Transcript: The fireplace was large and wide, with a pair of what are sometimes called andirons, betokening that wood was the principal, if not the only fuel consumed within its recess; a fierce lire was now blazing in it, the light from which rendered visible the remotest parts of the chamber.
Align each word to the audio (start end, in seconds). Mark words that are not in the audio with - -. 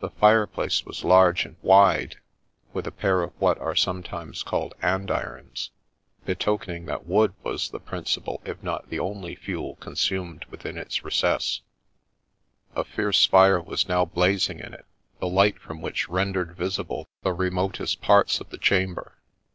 The 0.00 0.10
fireplace 0.10 0.84
was 0.84 1.02
large 1.02 1.46
and 1.46 1.56
wide, 1.62 2.18
with 2.74 2.86
a 2.86 2.92
pair 2.92 3.22
of 3.22 3.32
what 3.40 3.56
are 3.56 3.74
sometimes 3.74 4.42
called 4.42 4.74
andirons, 4.82 5.70
betokening 6.26 6.84
that 6.84 7.06
wood 7.06 7.32
was 7.42 7.70
the 7.70 7.80
principal, 7.80 8.42
if 8.44 8.62
not 8.62 8.90
the 8.90 8.98
only 8.98 9.34
fuel 9.34 9.76
consumed 9.76 10.44
within 10.50 10.76
its 10.76 11.06
recess; 11.06 11.62
a 12.76 12.84
fierce 12.84 13.32
lire 13.32 13.62
was 13.62 13.88
now 13.88 14.04
blazing 14.04 14.60
in 14.60 14.74
it, 14.74 14.84
the 15.20 15.26
light 15.26 15.58
from 15.58 15.80
which 15.80 16.06
rendered 16.06 16.54
visible 16.54 17.08
the 17.22 17.32
remotest 17.32 18.02
parts 18.02 18.40
of 18.42 18.50
the 18.50 18.58
chamber. 18.58 19.16